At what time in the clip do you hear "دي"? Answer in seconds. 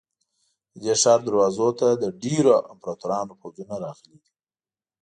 4.23-4.31